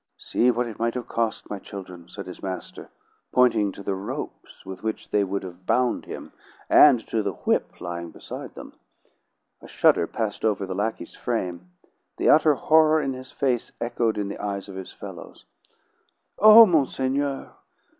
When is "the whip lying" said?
7.21-8.09